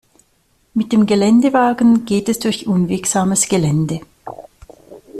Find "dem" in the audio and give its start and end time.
0.93-1.05